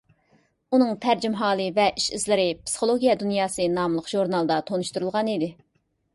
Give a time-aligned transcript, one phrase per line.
[0.77, 5.55] ئۇنىڭ تەرجىمىھالى ۋە ئىش-ئىزلىرى «پسىخولوگىيە دۇنياسى» ناملىق ژۇرنالدا تونۇشتۇرۇلغان ئىدى.